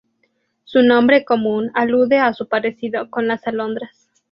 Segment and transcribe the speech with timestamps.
[0.63, 4.09] Su nombre común alude a su parecido con las alondras.